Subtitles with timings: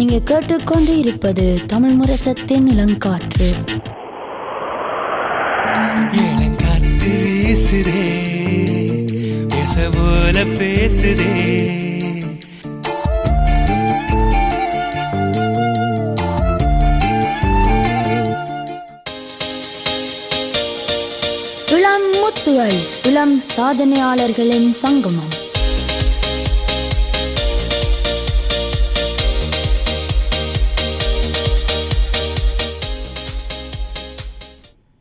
[0.00, 3.48] நீங்க கேட்டுக்கொண்டு இருப்பது தமிழ் முரசத்தின் இளங்காற்று.
[6.20, 8.04] இளங்காத்து வீசுதே
[9.48, 11.34] பேச போல பேசுதே.
[21.70, 25.39] இளம் முத்துகள் இளம் சாதனையாளர்களின் சங்கமம்.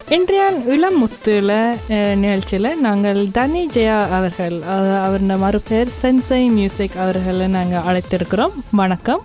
[0.10, 1.52] இன்றைய இளம் முத்துல
[2.16, 8.54] நிகழ்ச்சியில் நாங்கள் தனி ஜெயா அவர்கள் அஹ், அவருடைய மறுபெயர் சென்சை மியூசிக் அவர்களை நாங்கள் அழைத்திருக்கிறோம்.
[8.72, 9.22] வணக்கம்.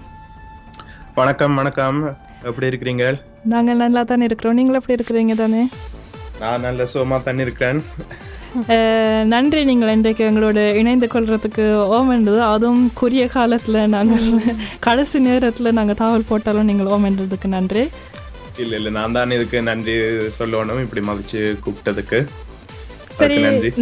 [1.15, 1.99] வணக்கம் வணக்கம்.
[2.43, 3.05] எப்படி இருக்கிறீங்க?
[3.45, 4.55] நாங்கள் நல்லா தானே இருக்கிறோம்.
[4.55, 5.63] நீங்கள் எப்படி இருக்கிறீங்க தானே?
[6.41, 7.81] நான் நல்ல சுகமா தண்ணி இருக்கிறேன்.
[9.27, 9.65] நன்றி.
[9.65, 14.27] நீங்கள் இன்றைக்கு எங்களோட இணைந்து கொள்றதுக்கு ஓமென்றது அதுவும் குறுகிய காலத்தில் நாங்கள்
[14.81, 17.85] கடைசி நேரத்தில் நாங்கள் தகவல் போட்டாலும் நீங்கள் ஓமென்றதுக்கு நன்றி.
[18.63, 19.95] இல்ல இல்ல நான் தான் இதுக்கு நன்றி
[20.39, 20.83] சொல்லணும்.
[20.85, 22.19] இப்படி மதிச்சு கூப்பிட்டதுக்கு.
[23.19, 23.37] சரி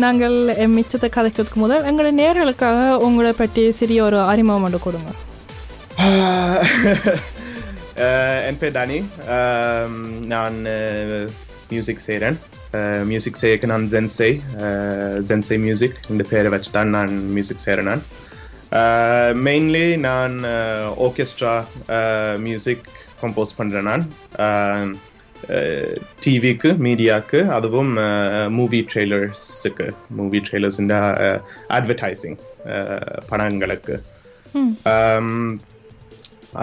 [0.05, 0.35] நாங்கள்
[0.77, 5.11] மிச்சத்தை கதைக்கிறதுக்கு முதல் எங்களுடைய நேர்களுக்காக உங்களை பற்றி சிறிய ஒரு அறிமுகம் மட்டும் கொடுங்க.
[8.49, 8.99] என் பேர் டானி.
[10.33, 10.57] நான்
[11.73, 12.37] மியூசிக் செய்கிறேன்
[13.11, 14.31] மியூசிக் செய்யக்கு நான் ஜென்சை
[15.31, 17.13] ஜென்சை மியூசிக் இந்த பேரை வச்சு தான் நான்.
[17.35, 18.05] மியூசிக் செய்கிறேன் நான்
[19.47, 20.37] மெயின்லி நான்
[21.07, 21.55] ஆர்கெஸ்ட்ரா
[22.47, 22.87] மியூசிக்
[23.23, 24.05] கம்போஸ் பண்ணுறேன் நான்.
[26.23, 27.93] டிவிக்கு மீடியாவுக்கு அதுவும்
[28.59, 29.87] மூவி ட்ரெய்லர்ஸுக்கு
[30.19, 30.97] மூவி ட்ரெய்லர்ஸ் இந்த
[31.79, 32.39] அட்வர்டைசிங்
[33.29, 33.97] படங்களுக்கு.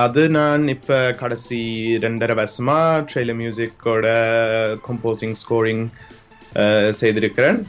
[0.06, 1.60] அது நான் இப்ப கடைசி
[2.02, 2.78] ரெண்டரை வருஷமா
[3.12, 4.08] ட்ரெய்லர் மியூசிக்கோட
[4.88, 5.84] கம்போசிங் ஸ்கோரிங்
[7.00, 7.60] செய்திருக்கிறேன்.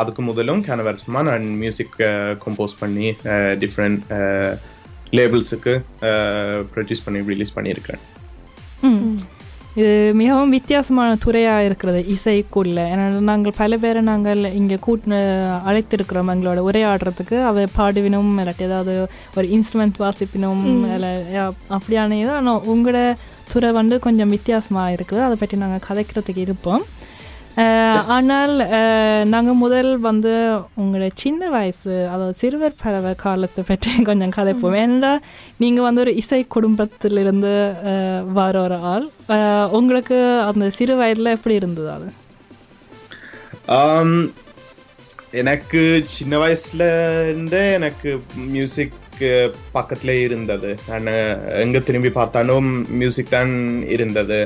[0.00, 1.98] அதுக்கு முதலும் கேன வருஷமா நான் மியூசிக்
[2.44, 3.10] கம்போஸ் பண்ணி
[3.64, 4.00] டிஃப்ரெண்ட்
[5.18, 5.74] லேபிள்ஸுக்கு
[6.74, 8.02] ப்ரொடியூஸ் பண்ணி ரிலீஸ் பண்ணியிருக்கிறேன்.
[8.02, 8.19] ம்.
[9.80, 15.18] இது மிகவும் வித்தியாசமான துறையாக இருக்கிறது இசைக்குள்ள ஏன்னா நாங்கள் பல பேரை நாங்கள் இங்கே கூட்டு
[15.70, 17.36] அழைத்திருக்கிறோம் எங்களோட உரையாடுறதுக்கு.
[17.50, 18.94] அவை பாடுவினும் இல்லாட்டி ஏதாவது
[19.38, 20.64] ஒரு இன்ஸ்ட்ருமெண்ட் வாசிப்பினும்
[20.96, 21.12] இல்லை
[21.76, 23.00] அப்படியான இது ஆனால் உங்களோட
[23.52, 25.22] துறை வந்து கொஞ்சம் வித்தியாசமாக இருக்குது.
[25.26, 26.84] அதை பற்றி நாங்கள் கதைக்கிறதுக்கு இருப்போம்.
[28.16, 28.52] ஆனால்
[29.32, 30.32] நாங்கள் முதல் வந்து
[30.82, 34.76] உங்களோட சின்ன வயசு அதாவது சிறுவர் பறவை காலத்தை பற்றி கொஞ்சம் கதைப்போம்.
[34.84, 35.12] ஏன்னா
[35.62, 37.52] நீங்கள் வந்து ஒரு இசை குடும்பத்திலிருந்து
[38.38, 39.06] வர ஒரு ஆள்.
[39.78, 40.18] உங்களுக்கு
[40.50, 42.08] அந்த சிறு வயதில் எப்படி இருந்தது அது?
[45.42, 45.80] எனக்கு
[46.16, 46.84] சின்ன வயசுல
[47.28, 48.10] இருந்தே எனக்கு
[48.54, 48.96] மியூசிக்
[49.76, 50.70] பக்கத்துல இருந்தது.
[50.90, 51.08] நான்
[51.64, 52.68] எங்க திரும்பி பார்த்தாலும்
[53.00, 53.52] மியூசிக் தான்
[53.96, 54.38] இருந்தது.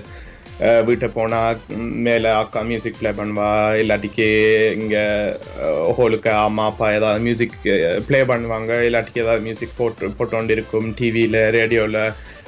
[0.84, 1.38] வீட்டை போனா
[1.76, 4.28] ம், மேல அக்கா மியூசிக் ப்ளே பண்ணுவா இல்லாட்டிக்கு
[4.74, 4.96] இங்க
[5.96, 7.56] ஹோலுக்கு அம்மா அப்பா ஏதாவது மியூசிக்
[8.06, 12.00] ப்ளே பண்ணுவாங்க இல்லாட்டிக்கு ஏதாவது மியூசிக் போட்டு போட்டோண்டு இருக்கும் டிவியில ரேடியோல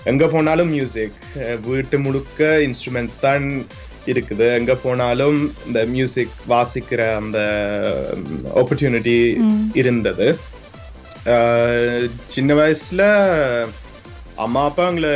[0.05, 1.17] எங்க போனாலும் மியூசிக்
[1.67, 3.47] வீட்டு முழுக்க இன்ஸ்ட்ருமெண்ட்ஸ் தான்
[4.07, 4.47] இருக்குது.
[4.57, 7.39] எங்க போனாலும் இந்த மியூசிக் வாசிக்கிற அந்த
[8.55, 9.17] ஆப்பர்ச்சுனிட்டி
[9.75, 10.27] இருந்தது.
[12.31, 13.03] சின்ன வயசுல
[14.45, 15.13] அம்மா அப்பா எங்களை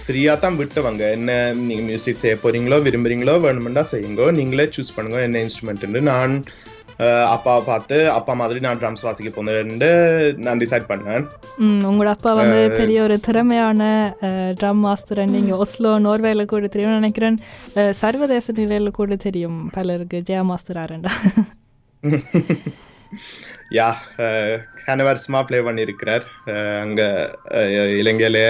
[0.00, 1.04] ஃப்ரீயா தான் விட்டவங்க.
[1.16, 1.30] என்ன
[1.68, 4.28] நீங்க மியூசிக் செய்ய போறீங்களோ விரும்புறீங்களோ வேணுமெண்டா செய்யுங்க.
[4.38, 6.34] நீங்களே சூஸ் பண்ணுங்க என்ன இன்ஸ்ட்ருமெண்ட் நான்
[7.34, 9.88] அப்பாவை பார்த்து அப்பா மாதிரி நான் ட்ரம்ஸ் வாசிக்க போனேன்னு
[10.46, 11.24] நான் டிசைட் பண்ணேன்.
[11.90, 13.88] உங்களோட அப்பா வந்து பெரிய ஒரு திறமையான
[14.60, 17.38] ட்ரம் மாஸ்டர் நீங்கள் ஒஸ்லோ நோர்வேல கூட தெரியும் நினைக்கிறேன்.
[18.02, 20.20] சர்வதேச நிலையில் கூட தெரியும் பலருக்கு.
[20.30, 21.12] ஜெயா மாஸ்டர் ஆரண்டா
[23.70, 23.88] யா
[24.84, 27.02] கன வருஷமா ப்ளே பண்ணியிருக்கிறார் அஹ் அங்க
[27.54, 28.46] அஹ் இலங்கையிலே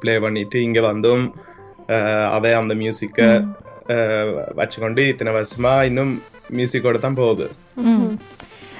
[0.00, 1.24] ப்ளே பண்ணிட்டு இங்க வந்தும்
[2.30, 3.28] அதே அந்த மியூசிக்கை
[4.54, 6.12] வச்சுக்கொண்டு இத்தனை வருஷமா இன்னும்
[6.50, 7.46] மியூசிக்கோட தான் போகுது.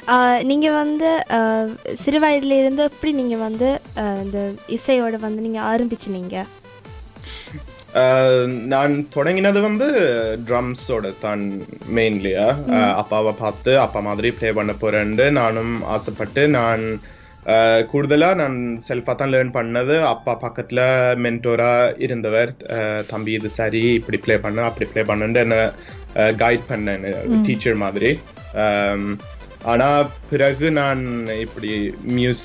[0.07, 1.09] ஆஹ் நீங்க வந்து
[1.95, 3.69] சிறு வயதுல இருந்து எப்படி நீங்க வந்து
[4.23, 4.39] இந்த
[4.69, 6.37] இசையோட வந்து நீங்க ஆரம்பிச்சினீங்க?
[6.39, 6.68] அஹ்
[8.69, 9.87] நான் தொடங்கினது வந்து
[10.49, 11.43] ட்ரம்ஸோட தான்
[11.97, 12.47] மெயின்லியா
[12.97, 16.85] அப்பாவை பார்த்து அப்பா மாதிரி ப்ளே பண்ண போறேன்னு நானும் ஆசைப்பட்டு நான்
[17.47, 18.57] அஹ், கூடுதலா நான்
[18.87, 19.95] செல்ஃபா தான் லேர்ன் பண்ணது.
[20.07, 20.81] அப்பா பக்கத்துல
[21.23, 21.71] மென்டோரா
[22.05, 22.51] இருந்தவர்
[23.09, 25.57] தம்பி இது சரி இப்படி ப்ளே பண்ண அப்படி ப்ளே பண்ணுன்னு என்ன
[26.39, 27.07] கைட் பண்ணேன்
[27.47, 28.11] டீச்சர் மாதிரி.
[28.65, 29.09] அம்,
[29.67, 29.89] ஆனா
[30.31, 31.03] பிறகு நான்
[31.45, 31.73] இப்படி
[32.13, 32.45] மியூஸ்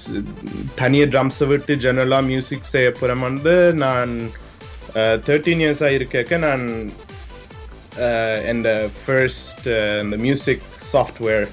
[0.76, 4.14] தனியாக ட்ரம்ஸை விட்டு ஜெனரலா மியூசிக் செய்ய போறேன் வந்து நான்
[5.26, 6.66] தேர்ட்டீன் இயர்ஸாக இருக்க நான்
[8.00, 8.70] அஹ், இந்த
[9.00, 9.68] ஃபர்ஸ்ட்
[10.02, 11.46] இந்த மியூசிக் சாஃப்ட்வேர்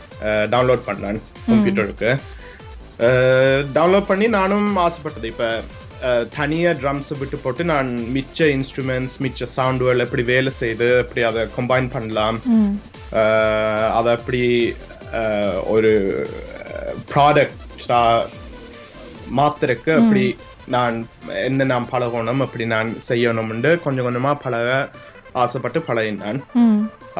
[0.50, 2.10] டவுன்லோட் பண்ணேன் கம்ப்யூட்டருக்கு
[3.74, 5.26] டவுன்லோட் பண்ணி நானும் ஆசைப்பட்டது.
[5.26, 5.48] இப்போ
[6.30, 11.88] தனியாக ட்ரம்ஸை விட்டு போட்டு நான் மிச்ச இன்ஸ்ட்ருமெண்ட்ஸ் மிச்ச சவுண்டுகள் எப்படி வேலை செய்து எப்படி அதை கம்பைன்
[11.88, 12.38] பண்ணலாம்.
[13.92, 14.42] அதை எப்படி
[15.14, 15.92] அஹ், ஒரு
[17.10, 18.28] ப்ராடக்டாக
[19.30, 20.24] மாத்திரக்கு அப்படி
[20.66, 20.96] நான்
[21.44, 24.68] என்ன நான் பழகணும் அப்படி நான் செய்யணும்னு கொஞ்சம் கொஞ்சமா பழக
[25.42, 26.40] ஆசைப்பட்டு பழகினான்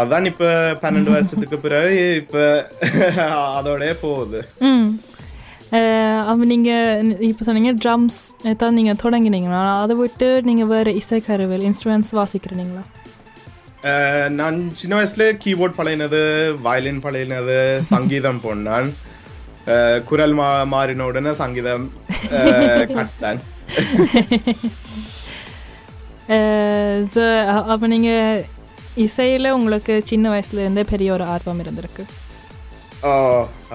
[0.01, 0.45] அதான் இப்ப
[0.83, 2.37] பன்னெண்டு வருஷத்துக்கு பிறகு இப்ப
[3.59, 4.41] அதோடய போகுது.
[6.31, 8.19] அப்ப நீங்கள் இப்போ சொன்னீங்க ட்ரம்ஸ்
[8.63, 9.61] தான் நீங்கள் தொடங்கினீங்களா?
[9.83, 12.83] அதை விட்டு நீங்கள் வேறு இசைக்கருவிகள் இன்ஸ்ட்ருமெண்ட்ஸ் வாசிக்கிறீங்களா?
[14.39, 16.21] நான் சின்ன வயசுல கீபோர்ட் பழையினது
[16.67, 17.59] வயலின் பழையினது
[17.93, 18.89] சங்கீதம் போனான்.
[20.05, 21.85] குரல் மா மாறின உடனே சங்கீதம்
[22.91, 23.41] கட்டான்
[27.67, 28.43] அப்போ நீங்கள்
[28.97, 32.05] இசையில் உங்களுக்கு சின்ன வயசுலேருந்தே பெரிய ஒரு ஆர்வம் இருந்திருக்கு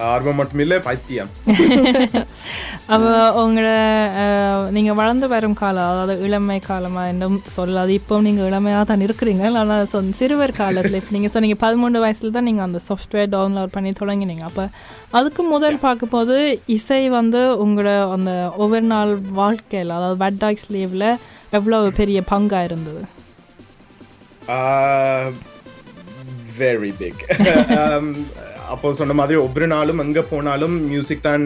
[0.08, 1.30] ஆர்வம் மட்டும் இல்ல பைத்தியம்.
[2.94, 3.12] அப்போ
[3.42, 3.70] உங்களோட
[4.76, 9.44] நீங்கள் வளர்ந்து வரும் காலம் அதாவது இளமை காலமாக என்றும் சொல்லாது இப்போ நீங்கள் இளமையாக தான் இருக்கிறீங்க.
[9.62, 13.92] ஆனால் சொ சிறுவர் காலத்தில் இப்போ நீங்கள் சொன்னீங்க பதிமூணு வயசில் தான் நீங்கள் அந்த சாஃப்ட்வேர் டவுன்லோட் பண்ணி
[14.02, 14.44] தொடங்கினீங்க.
[14.50, 14.64] அப்போ
[15.20, 16.36] அதுக்கு முதல் பார்க்கும்போது
[16.76, 18.32] இசை வந்து உங்களோட அந்த
[18.62, 21.08] ஒவ்வொரு நாள் வாழ்க்கையில் அதாவது வெட்டாக்ஸ் லீவில்
[21.58, 23.02] எவ்வளோ பெரிய பங்காக இருந்தது?
[26.60, 27.22] வெரி பிக்
[28.74, 31.44] அப்போ சொன்ன மாதிரி ஒவ்வொரு நாளும் எங்க போனாலும் மியூசிக் தான்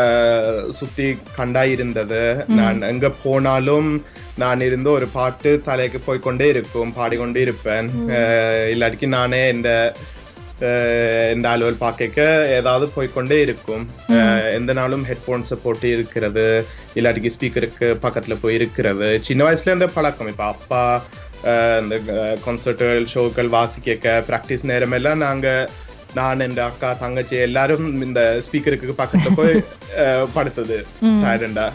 [0.00, 1.06] ஆஹ் சுத்தி
[1.36, 2.22] கண்டா இருந்தது.
[2.58, 3.88] நான் எங்க போனாலும்
[4.42, 7.88] நான் இருந்த ஒரு பாட்டு தலைக்கு போய் கொண்டே இருக்கும் பாடிக்கொண்டே இருப்பேன்.
[8.74, 9.70] இல்லாட்டிக்கு நானே இந்த
[11.34, 12.24] இந்த அலுவல் பார்க்க
[12.56, 13.84] ஏதாவது போய்க்கொண்டே இருக்கும்.
[14.58, 16.44] எந்த நாளும் ஹெட்ஃபோன்ஸை போட்டு இருக்கிறது
[16.98, 19.08] இல்லாட்டிக்கு ஸ்பீக்கருக்கு பக்கத்துல போய் இருக்கிறது.
[19.28, 20.30] சின்ன வயசுல இருந்த பழக்கம்.
[20.34, 20.82] இப்ப அப்பா
[21.82, 21.96] இந்த
[22.44, 25.48] கான்சர்ட்டுகள் ஷோக்கள் வாசிக்க ப்ராக்டிஸ் நேரம் எல்லாம் நாங்க
[26.14, 29.54] நான் என் அக்கா தங்கச்சி எல்லாரும் இந்த ஸ்பீக்கருக்கு பக்கத்துல போய்
[30.34, 30.78] படுத்தது
[31.24, 31.66] டயர்டா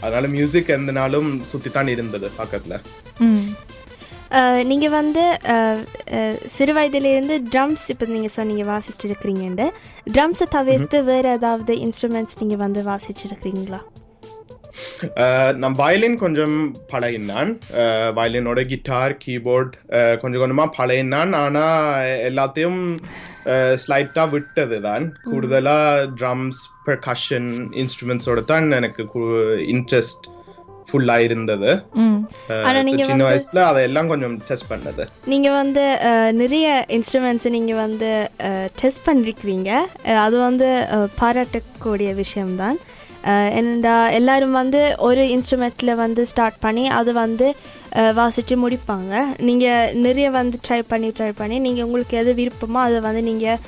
[0.00, 2.80] அதனால மியூசிக் எந்த நாளும் சுத்தித்தான் இருந்தது பக்கத்துல
[4.62, 5.24] நீங்கள் வந்து
[6.46, 9.66] சிறு வயதிலேருந்து ட்ரம்ஸ் இப்போ நீங்கள் சொன்னீங்க வாசிச்சிருக்கிறீங்கன்ட்டு
[10.12, 13.80] ட்ரம்ஸை தவிர்த்து வேறு ஏதாவது இன்ஸ்ட்ருமெண்ட்ஸ் நீங்கள் வந்து வாசிச்சிருக்கிறீங்களா
[15.62, 16.56] நான் வயலின் கொஞ்சம்
[16.92, 17.50] பழகினான்
[17.82, 19.74] ஆஹ் வயலினோட கிட்டார் கீபோர்ட்
[20.22, 21.64] கொஞ்சம் கொஞ்சமா பழகினான் ஆனா
[22.30, 22.80] எல்லாத்தையும்
[23.82, 25.80] ஸ்லைட்டா விட்டது தான் கூடுதலா
[26.20, 27.50] ட்ரம்ஸ் பெர்கஷன்
[27.82, 29.04] இன்ஸ்ட்ருமெண்ட்ஸோட தான் எனக்கு
[29.74, 30.24] இன்ட்ரெஸ்ட்
[30.88, 31.70] ஃபுல்லா இருந்தது.
[32.66, 35.04] ஆனா நீங்க சின்ன வயசுல அதெல்லாம் கொஞ்சம் டெஸ்ட் பண்ணது.
[35.32, 35.84] நீங்கள் வந்து
[36.40, 36.66] நிறைய
[36.96, 38.10] இன்ஸ்ட்ருமெண்ட்ஸை நீங்கள் வந்து
[38.80, 39.70] டெஸ்ட் பண்ணிருக்கிறீங்க.
[40.26, 40.68] அது வந்து
[41.20, 42.78] பாராட்டக்கூடிய விஷயம்தான்.
[43.58, 47.46] என்னடா எல்லாரும் வந்து ஒரு இன்ஸ்ட்ருமெண்ட்டில் வந்து ஸ்டார்ட் பண்ணி அது வந்து
[48.18, 49.12] வாசித்து முடிப்பாங்க.
[49.48, 53.60] நீங்கள் நிறைய வந்து ட்ரை பண்ணி ட்ரை பண்ணி நீங்கள் உங்களுக்கு எது விருப்பமோ அதை வந்து நீங்கள்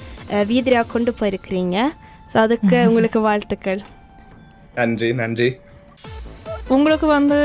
[0.50, 1.76] வீதியாக கொண்டு போயிருக்கிறீங்க.
[2.32, 3.80] ஸோ அதுக்கு உங்களுக்கு வாழ்த்துக்கள்.
[4.80, 5.48] நன்றி நன்றி.
[6.76, 7.38] உங்களுக்கு வந்து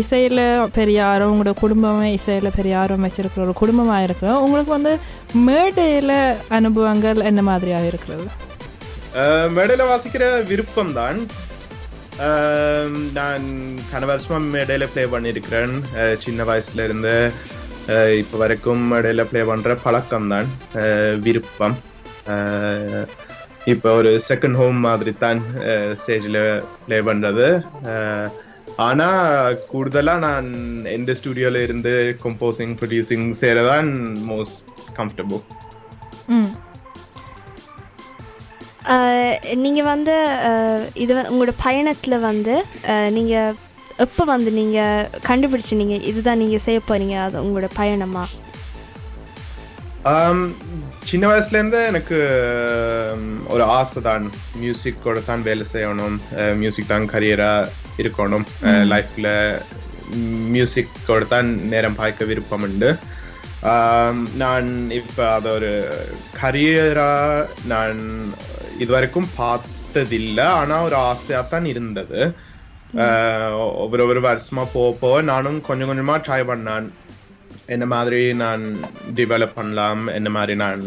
[0.00, 0.42] இசையில்
[0.76, 4.92] பெரிய ஆர்வம் உங்களோட குடும்பமே இசையில் பெரிய ஆர்வம் வச்சிருக்கிற ஒரு குடும்பமாக இருக்கிறோம் உங்களுக்கு வந்து
[5.48, 6.16] மேடையில்
[6.58, 8.26] அனுபவங்கள் என்ன மாதிரியாக இருக்கிறது?
[9.48, 11.18] மேடையில் வாசிக்கிற விருப்பம் தான்
[13.12, 13.46] நான்
[13.92, 15.74] கன வருஷமாக மேடையில் ப்ளே பண்ணியிருக்கிறேன்
[16.20, 17.14] சின்ன வயசுல இருந்து
[18.16, 20.48] இப்போ வரைக்கும் மேடையில் ப்ளே பண்ணுற பழக்கம் தான்
[21.22, 21.76] விருப்பம்
[23.66, 25.40] இப்போ ஒரு செகண்ட் ஹோம் மாதிரி தான்
[25.94, 26.40] ஸ்டேஜில்
[26.86, 27.48] ப்ளே பண்ணுறது
[28.76, 30.48] ஆனால் கூடுதலாக நான்
[30.88, 31.92] எந்த ஸ்டுடியோவில் இருந்து
[32.22, 33.90] கம்போசிங் ப்ரொடியூசிங் செய்கிறதான்
[34.28, 34.60] மோஸ்ட்
[34.96, 35.42] கம்ஃபர்டபுள்
[36.28, 36.50] ம்
[39.64, 40.14] நீங்கள் வந்து
[40.94, 42.54] இது உங்களோட பயணத்தில் வந்து
[43.16, 43.58] நீங்கள்
[43.98, 48.24] எப்போ வந்து நீங்கள் கண்டுபிடிச்சி நீங்கள் இதுதான் நீங்கள் செய்ய போகிறீங்க அது உங்களோட பயணமா?
[50.12, 50.44] ஆம்,
[51.04, 52.16] சின்ன வயசுல இருந்து எனக்கு
[53.46, 54.24] ஒரு ஆசை தான்.
[54.62, 56.16] மியூசிக்கோட தான் வேலை செய்யணும்
[56.62, 57.52] மியூசிக் தான் கரியரா
[58.02, 58.46] இருக்கணும்.
[58.92, 59.28] லைஃப்ல
[60.54, 62.90] மியூசிக்கோட தான் நேரம் பாய்க்க விருப்பம் உண்டு.
[64.42, 64.68] நான்
[65.00, 65.70] இப்போ அதை ஒரு
[66.40, 67.10] கரியரா
[67.64, 68.00] நான்
[68.84, 70.46] இதுவரைக்கும் பார்த்ததில்லை.
[70.60, 72.20] ஆனா ஒரு ஆசையா தான் இருந்தது.
[73.82, 76.88] ஒவ்வொரு ஒரு வருஷமா போக போக நானும் கொஞ்சம் கொஞ்சமா ட்ரை பண்ணான்.
[77.74, 78.62] என்ன மாதிரி நான்
[79.18, 80.00] டெவலப் பண்ணலாம்?
[80.18, 80.80] என்ன மாதிரி நான்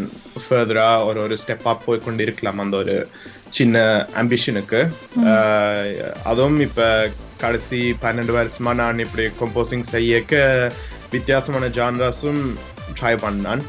[0.44, 2.96] ஃபர்தரா ஒரு ஒரு ஸ்டெப் அப் போய் கொண்டு இருக்கலாம் அந்த ஒரு
[3.58, 3.78] சின்ன
[4.22, 4.80] அம்பிஷனுக்கு
[6.32, 6.88] அதுவும் இப்ப
[7.44, 10.44] கடைசி பன்னெண்டு வருஷமா நான் இப்படி கம்போசிங் செய்யக்க
[11.14, 12.42] வித்தியாசமான ஜான்ராஸும்
[12.98, 13.64] ட்ரை பண்ணான்.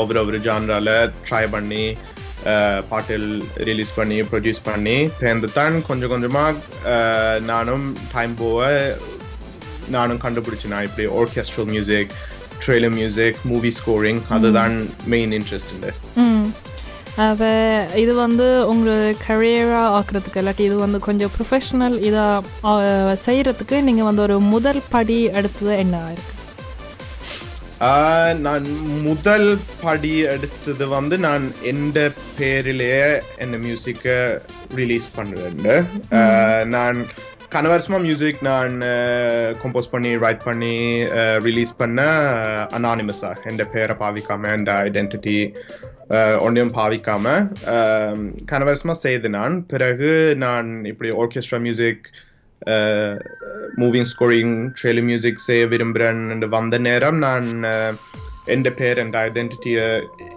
[0.00, 0.90] ஒவ்வொரு ஒவ்வொரு ஜான்ரால
[1.28, 1.84] ட்ரை பண்ணி
[2.88, 3.26] பாட்டில்
[3.64, 6.44] ரிலீஸ் பண்ணி ப்ரொடியூஸ் பண்ணி சேர்ந்து தான் கொஞ்சம் கொஞ்சமா
[6.92, 8.60] அஹ் நானும் டைம் போக
[9.90, 12.12] நானும் கண்டுபிடிச்சேன் நான் இப்படி orchestral music
[12.60, 14.74] trailer music movie scoring அதுதான்
[15.06, 15.72] மெயின் இன்ட்ரெஸ்ட்
[17.22, 17.46] அவ
[18.00, 18.92] இது வந்து உங்களோட
[19.24, 22.76] கரியராக ஆக்குறதுக்கு இல்லாட்டி இது வந்து கொஞ்சம் ப்ரொஃபஷ்னல் இதாக
[23.24, 26.31] செய்கிறதுக்கு நீங்கள் வந்து ஒரு முதல் படி எடுத்தது என்ன இருக்கு ஆஹ்,
[28.42, 28.66] நான்
[29.02, 29.48] முதல்
[29.82, 31.98] படி எடுத்தது வந்து நான் எந்த
[32.38, 33.08] பேரிலேயே
[33.38, 34.18] என் மியூசிக்கை
[34.74, 35.86] ரிலீஸ் பண்ணுறேன்
[36.68, 36.98] நான்
[37.50, 38.74] கனவரசமா மியூசிக் நான்
[39.62, 40.74] கம்போஸ் பண்ணி ரைட் பண்ணி
[41.38, 42.02] ரிலீஸ் பண்ண
[42.72, 45.38] அனானிமஸா என் பேரை பாவிக்காம எந்த ஐடென்டிட்டி
[46.38, 47.34] ஒன்றையும் பாவிக்காம
[48.44, 52.06] கனவரசமா செய்து நான் பிறகு நான் இப்படி orchestra music
[53.76, 57.48] moving scoring trailer music செய்ய விரும்புகிறேன் வந்த நேரம் நான்
[58.44, 59.86] எந்த பேர் என் ஐடென்டிட்டியை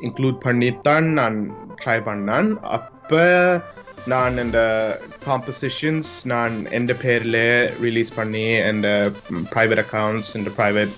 [0.01, 1.37] இன்க்ளூட் பண்ணித்தான் நான்
[1.85, 3.23] ட்ரை பண்ணேன் அப்போ
[4.07, 4.59] நான் இந்த
[5.25, 9.11] காம்போசிஷன்ஸ் நான் எந்த பேரில் ரிலீஸ் பண்ணி இந்த
[9.55, 10.93] ப்ரைவேட் அக்கௌண்ட்ஸ் இந்த ப்ரைவேட்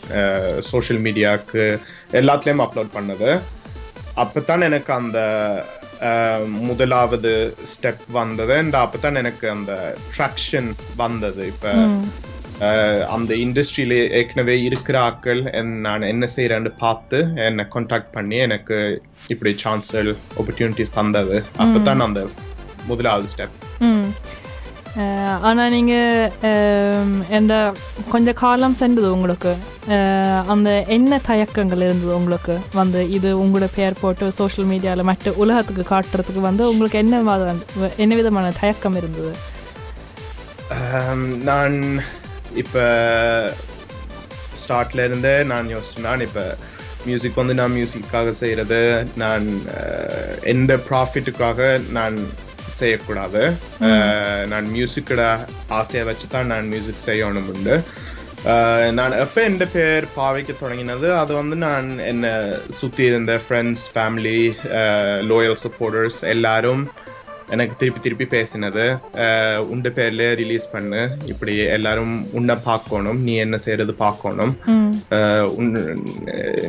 [0.60, 1.80] சோஷியல் மீடியாவுக்கு
[2.12, 3.40] எல்லாத்துலேயும் அப்லோட் பண்ணது
[4.16, 5.20] அப்போ தான் எனக்கு அந்த
[6.50, 7.32] முதலாவது
[7.74, 11.68] ஸ்டெப் வந்தது அண்ட் அப்பதான் எனக்கு அந்த ட்ராக்ஷன் வந்தது இப்ப
[13.10, 18.77] அந்த இண்டஸ்ட்ரியில ஏற்கனவே இருக்கிற ஆட்கள் என்- நான் என்ன செய்யறேன்னு பார்த்து என்னை கான்டாக்ட் பண்ணி எனக்கு
[19.27, 22.27] இப்படி சான்சல் ஆப்பர்ச்சுனிட்டிஸ் தந்தது அப்பதான் அந்த
[22.86, 23.58] முதலாவது ஸ்டெப்
[25.42, 26.32] ஆனால் நீங்கள்
[27.30, 27.54] எந்த
[28.10, 29.51] கொஞ்ச காலம் சென்றது உங்களுக்கு
[30.48, 36.42] அந்த என்ன தயக்கங்கள் இருந்தது உங்களுக்கு வந்து இது உங்களோட பெயர் போட்டு சோஷியல் மீடியாவில் மற்ற உலகத்துக்கு காட்டுறதுக்கு
[36.42, 39.34] வந்து உங்களுக்கு என்ன மாதிரி- என்ன விதமான தயக்கம் இருந்தது
[41.44, 41.77] நான்
[42.56, 42.86] இப்போ
[44.62, 46.44] ஸ்டார்ட்ல இருந்தே நான் யோசிச்சேன் நான் இப்போ
[47.06, 48.80] மியூசிக் வந்து நான் மியூசிக்காக செய்கிறது
[49.16, 49.46] நான்
[50.46, 51.60] எந்த ப்ராஃபிட்டுக்காக
[51.92, 52.18] நான்
[52.82, 53.42] செய்யக்கூடாது.
[54.52, 55.24] நான் மியூசிக்கோட
[55.80, 57.76] ஆசையை வச்சு தான் நான் மியூசிக் செய்யணும் உண்டு.
[58.98, 62.32] நான் எப்போ எந்த பேர் பாவைக்க தொடங்கினது அது வந்து நான் என்னை
[62.80, 64.40] சுற்றி இருந்த ஃப்ரெண்ட்ஸ் ஃபேமிலி
[65.32, 66.84] லோயல் சப்போர்ட்டர்ஸ் எல்லாரும்
[67.56, 68.86] எனக்கு திருப்பி திருப்பி பேசினது.
[69.74, 71.02] உண்ட பேர்ல ரிலீஸ் பண்ணு.
[71.32, 74.54] இப்படி எல்லாரும் உன்னை பார்க்கணும் நீ என்ன செய்யறது பார்க்கணும்.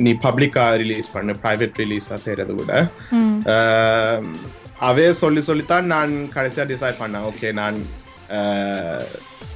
[0.04, 2.72] நீ பப்ளிக்கா ரிலீஸ் பண்ணு ப்ரைவேட் ரிலீஸா செய்யறது விட.
[4.80, 7.24] அவே சொல்லி சொல்லித்தான் நான் கடைசியா டிசைட் பண்ணேன்.
[7.30, 7.78] ஓகே நான்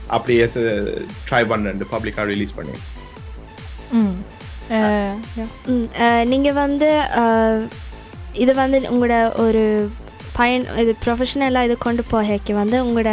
[0.08, 0.44] அப்படியே
[1.28, 1.82] ட்ரை பண்ணேன்.
[1.92, 2.76] பப்ளிக்கா ரிலீஸ் பண்ணி.
[3.92, 4.14] ம்.
[4.70, 5.48] அஹ், yeah.
[5.66, 6.88] ம், அஹ், நீங்க வந்து
[8.34, 9.62] இது வந்து உங்களோட ஒரு
[10.32, 13.10] பயன் இது ப்ரொஃபஷனலாக இது கொண்டு போகைக்கு வந்து உங்களோட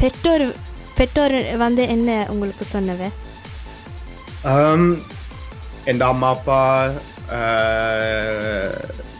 [0.00, 0.46] பெற்றோர்
[0.98, 3.10] பெற்றோர் வந்து என்ன உங்களுக்கு சொன்னவ
[4.52, 4.82] Um,
[5.84, 6.60] என் அம்மா அப்பா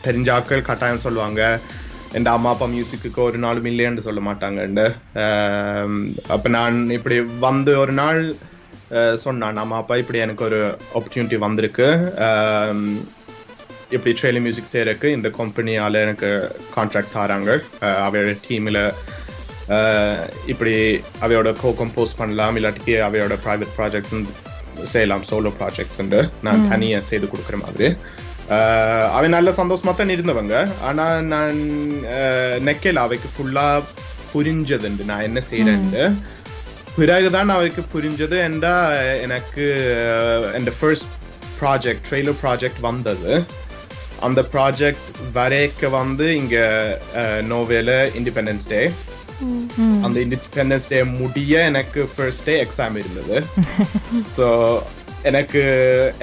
[0.07, 1.43] தெரிஞ்ச ஆட்கள் கட்டாயம் சொல்லுவாங்க.
[2.19, 4.87] என் அம்மா அப்பா மியூசிக்கு ஒரு நாளும் இல்லைன்னு சொல்ல மாட்டாங்கண்டு
[6.35, 7.17] அப்ப நான் இப்படி
[7.47, 8.21] வந்து ஒரு நாள்
[9.25, 10.61] சொன்னான் அம்மா அப்பா இப்படி எனக்கு ஒரு
[10.97, 11.87] ஆப்பர்ச்சுனிட்டி வந்திருக்கு.
[13.97, 16.29] இப்படி ட்ரெயிலர் மியூசிக் செய்யறதுக்கு இந்த கம்பெனியால எனக்கு
[16.77, 17.51] கான்ட்ராக்ட் தராங்க.
[18.07, 18.83] அவையோட டீமில்
[20.53, 20.75] இப்படி
[21.25, 24.17] அவையோட கோ கம்போஸ் பண்ணலாம் இல்லாட்டிக்கு அவையோட ப்ரைவேட் ப்ராஜெக்ட்ஸ்
[24.93, 26.03] செய்யலாம் சோலோ ப்ராஜெக்ட்ஸ்
[26.47, 27.89] நான் தனியா செய்து கொடுக்குற மாதிரி.
[29.17, 30.55] அவன் நல்ல சந்தோஷமா தான் இருந்தவங்க.
[30.89, 31.59] ஆனா நான்
[32.69, 33.67] நெக்கையில் அவைக்கு ஃபுல்லா
[34.35, 35.05] புரிஞ்சதுண்டு.
[35.11, 36.05] நான் என்ன செய்யறேன்னு
[36.97, 38.37] பிறகுதான் அவருக்கு புரிஞ்சது.
[38.49, 38.75] என்றா
[39.27, 39.67] எனக்கு
[40.59, 41.13] என் ஃபர்ஸ்ட்
[41.61, 43.33] ப்ராஜெக்ட் ட்ரெய்லர் ப்ராஜெக்ட் வந்தது.
[44.27, 45.07] அந்த ப்ராஜெக்ட்
[45.39, 46.57] வரைக்க வந்து இங்க
[47.53, 48.83] நோவேல இண்டிபெண்டன்ஸ் டே
[50.05, 53.37] அந்த இண்டிபெண்டன்ஸ் டே முடிய எனக்கு ஃபர்ஸ்ட் டே எக்ஸாம் இருந்தது.
[54.37, 54.47] ஸோ
[55.29, 55.61] எனக்கு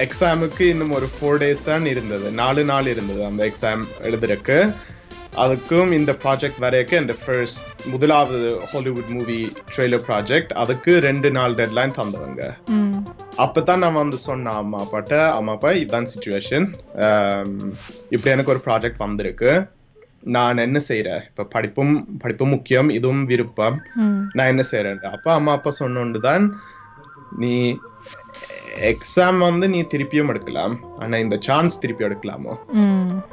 [0.04, 2.26] எக்ஸாமுக்கு இன்னும் ஒரு ஃபோர் டேஸ் தான் இருந்தது.
[2.40, 4.56] நாலு நாள் இருந்தது அந்த எக்ஸாம் எழுதுறதுக்கு.
[5.42, 7.60] அதுக்கும் இந்த ப்ராஜெக்ட் வரைக்கும் இந்த ஃபர்ஸ்ட்
[7.92, 8.38] முதலாவது
[8.72, 9.38] ஹாலிவுட் மூவி
[9.72, 12.42] ட்ரெய்லர் ப்ராஜெக்ட் அதுக்கு ரெண்டு நாள் டெட்லைன் தந்தவங்க.
[13.44, 16.66] அப்பதான் நான் வந்து சொன்னேன் அம்மா அப்பாட்ட அம்மா அப்பா இதுதான் சுச்சுவேஷன்
[18.14, 19.52] இப்படி எனக்கு ஒரு ப்ராஜெக்ட் வந்திருக்கு.
[20.36, 23.78] நான் என்ன செய்யறேன் இப்ப படிப்பும் படிப்பும் முக்கியம் இதுவும் விருப்பம்.
[24.36, 26.44] நான் என்ன செய்யறேன் அப்பா அம்மா அப்பா சொன்னோண்டு தான்
[27.42, 27.54] நீ
[28.80, 30.80] எக்ஸாம் வந்து நீ திருப்பியும் எடுக்கலாம்.
[30.96, 32.56] ஆனா இந்த சான்ஸ் திருப்பி எடுக்கலாமோ?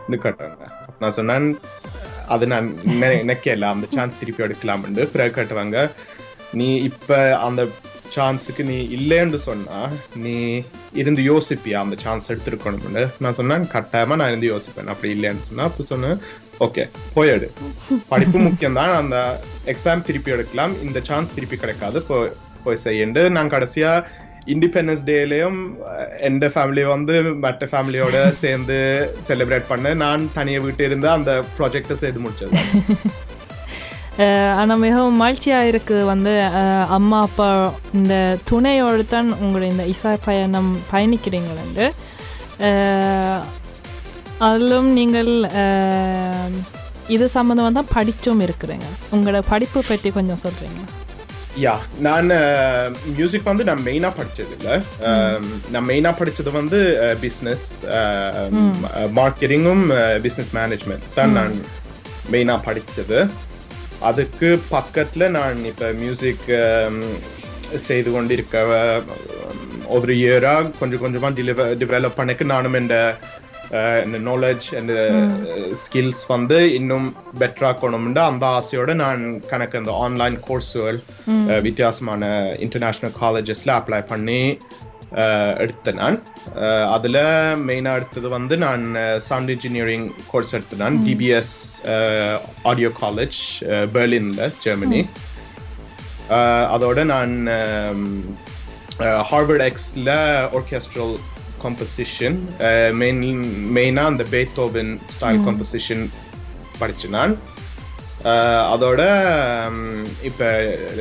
[0.09, 0.57] கேட்டாங்க
[0.99, 1.59] நான் சொன்னேன்
[2.27, 3.61] அது நான் நினை- நினைக்கல.
[3.61, 5.91] அந்த சான்ஸ் திருப்பி எடுக்கலாம்னு பிறகு கேட்டுவாங்க
[6.53, 7.67] நீ இப்ப அந்த
[8.15, 10.61] சான்ஸுக்கு நீ இல்லைன்னு சொன்னா நீ
[10.93, 13.07] இருந்து யோசிப்பியா அந்த சான்ஸ் எடுத்துருக்கணும்னு?
[13.19, 14.85] நான் சொன்னேன் கட்டாயமா நான் இருந்து யோசிப்பேன்.
[14.85, 16.19] அப்படி இல்லைன்னு சொன்னா அப்ப சொன்னேன்
[16.59, 17.51] ஓகே போயிடு
[18.07, 20.81] படிப்பு முக்கியம் தான் அந்த எக்ஸாம் திருப்பி எடுக்கலாம்.
[20.81, 22.01] இந்த சான்ஸ் திருப்பி கிடைக்காது.
[22.01, 22.29] போய்
[22.63, 23.29] போய் செய்யுண்டு.
[23.29, 24.05] நான் கடைசியா
[24.53, 25.59] இண்டிபெண்டன்ஸ் டேலையும்
[26.29, 28.77] எந்த ஃபேமிலி வந்து மற்ற ஃபேமிலியோட சேர்ந்து
[29.27, 29.93] செலிப்ரேட் பண்ண.
[30.03, 32.53] நான் தனியாக வீட்டு இருந்து அந்த ப்ராஜெக்டை செய்து முடிச்சது.
[34.59, 36.31] ஆனால் மிகவும் மகிழ்ச்சியாக இருக்குது வந்து
[36.97, 37.49] அம்மா அப்பா
[37.97, 38.13] இந்த
[38.49, 41.87] துணையோடு தான் உங்களுடைய இந்த இசா பயணம் பயணிக்கிறீங்களு
[44.47, 45.31] அதிலும் நீங்கள்
[47.15, 48.87] இது சம்மந்தமாக தான் படித்தும் இருக்கிறீங்க.
[49.15, 50.81] உங்களோட படிப்பு பற்றி கொஞ்சம் சொல்கிறீங்க
[51.57, 52.27] யா நான்
[53.13, 54.69] மியூசிக் வந்து நான் மெயினா படிச்சது இல்ல
[55.07, 56.79] அஹ், நான் மெயினா படிச்சது வந்து
[57.21, 57.65] பிசினஸ்
[59.17, 59.83] மார்க்கெட்டிங்கும்
[60.21, 61.55] பிசினஸ் மேனேஜ்மெண்ட் தான் நான்
[62.31, 63.19] மெயினா படிச்சது.
[64.01, 66.45] அதுக்கு பக்கத்துல நான் இப்ப மியூசிக்
[67.85, 69.03] செய்து கொண்டிருக்க அஹ்,
[69.89, 71.29] ஒரு இயரா கொஞ்சம் கொஞ்சமா
[71.81, 73.46] டெவலப் பண்ணக்கு நானும் இந்த அஹ்,
[74.05, 74.93] இந்த நாலேஜ் அந்த
[75.81, 77.07] ஸ்கில்ஸ் வந்து இன்னும்
[77.39, 80.99] பெட்டராக்கணும்னு அந்த ஆசையோட நான் கணக்கு அந்த ஆன்லைன் கோர்ஸுகள்
[81.61, 82.25] வித்தியாசமான
[82.59, 84.41] இன்டர்நேஷ்னல் காலேஜஸ்ல அப்ளை பண்ணி
[85.17, 86.17] அஹ், எடுத்தேன் நான்.
[86.59, 87.17] அஹ், அதுல
[87.65, 88.83] மெயினா எடுத்தது வந்து நான்
[89.21, 90.97] சவுண்ட் இன்ஜினியரிங் கோர்ஸ் எடுத்தேன் நான்.
[91.05, 91.53] டிபிஎஸ்
[92.63, 93.39] ஆடியோ காலேஜ்
[93.93, 95.01] பெர்லின்ல ஜெர்மனி
[96.71, 97.33] அதோட நான்
[99.29, 100.11] ஹார்வர்ட் எக்ஸ்ல
[100.53, 101.15] ஆர்கெஸ்ட்ரல்
[101.57, 102.37] காம்போசிஷன்
[102.93, 103.21] மெயின்
[103.75, 106.03] மெயினாக அந்த பேத்தோபன் ஸ்டைல் காம்போசிஷன்
[106.79, 107.33] படித்தேன் நான்.
[108.25, 109.01] அஹ், அதோட
[109.71, 110.47] ம், இப்போ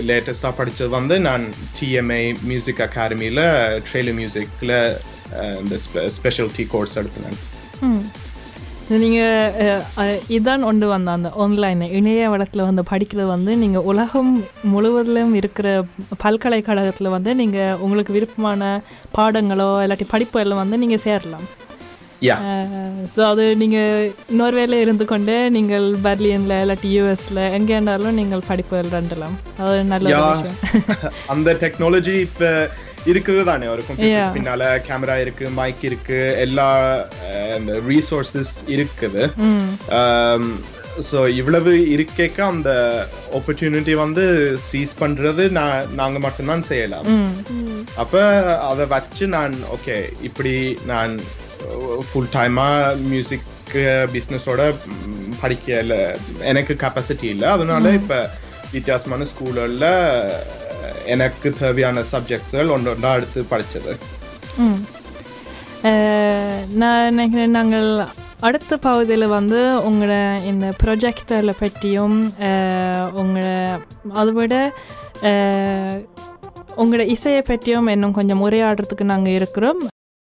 [0.03, 1.45] லேட்டஸ்டாக படித்தது வந்து நான்
[1.77, 3.43] டிஎம்ஐ மியூசிக் அகாடமியில்
[3.87, 4.77] ட்ரெயிலர் மியூசிக்கில்
[5.61, 5.77] இந்த
[6.17, 7.39] ஸ்பெஷாலிட்டி கோர்ஸ் எடுத்தேன்
[8.91, 14.31] நீங்கள் இதான் கொண்டு வந்த அந்த ஆன்லைன் இணைய வளத்தில் வந்து படிக்கிறது வந்து நீங்கள் உலகம்
[14.73, 15.69] முழுவதிலும் இருக்கிற
[16.25, 18.71] பல்கலைக்கழகத்தில் வந்து நீங்கள் உங்களுக்கு விருப்பமான
[19.19, 21.47] பாடங்களோ இல்லாட்டி படிப்புகளில் வந்து நீங்கள் சேரலாம்.
[23.15, 29.37] ஸோ அது நீங்கள் நோர்வேல இருந்து கொண்டு நீங்கள் பெர்லியனில் இல்லாட்டி யூஎஸில் எங்கே இருந்தாலும் நீங்கள் படிப்புகள் ரெண்டலாம்.
[29.63, 30.59] அது நல்ல விஷயம்.
[31.35, 32.51] அந்த டெக்னாலஜி இப்ப
[33.13, 33.83] இருக்குது தானே ஒரு.
[33.89, 36.71] கம்ப்யூட்டர் பின்னால கேமரா இருக்கு மைக் இருக்கு எல்லா
[37.91, 39.25] ரீசோர்சஸ் இருக்குது.
[41.09, 42.71] ஸோ இவ்வளவு இருக்கேக்க அந்த
[43.39, 44.25] ஆப்பர்ச்சுனிட்டி வந்து
[44.69, 47.09] சீஸ் பண்றது நான் நாங்க மட்டும்தான் செய்யலாம்.
[48.03, 48.23] அப்ப
[48.71, 49.97] அதை வச்சு நான் ஓகே
[50.29, 50.55] இப்படி
[50.93, 51.15] நான்
[52.09, 52.69] ஃபுல் டைமா
[53.13, 53.53] மியூசிக்
[54.15, 54.63] பிஸ்னஸோட
[55.43, 55.95] படிக்கல
[56.51, 57.49] எனக்கு கெப்பாசிட்டி இல்லை.
[57.57, 58.15] அதனால இப்ப
[58.75, 59.91] வித்தியாசமான ஸ்கூல்களில்
[61.15, 63.95] எனக்கு தேவையான சப்ஜெக்ட்ஸ்கள் ஒன்று ஒன்றா எடுத்து படித்தது
[66.81, 67.89] நான் நினைக்கிறேன் நாங்கள்
[68.41, 70.17] அடுத்த பகுதியில் வந்து உங்களோட
[70.51, 72.17] இந்த ப்ரொஜெக்டில் பற்றியும்
[73.21, 73.55] உங்களை
[74.21, 74.55] அதை விட
[76.83, 79.81] உங்களோட இசையை பற்றியும் இன்னும் கொஞ்சம் உரையாடுறதுக்கு நாங்கள் இருக்கிறோம்.